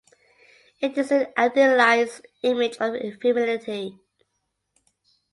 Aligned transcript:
It 0.79 0.97
is 0.97 1.11
an 1.11 1.27
idealised 1.37 2.25
image 2.41 2.75
of 2.77 2.93
femininity. 3.21 3.99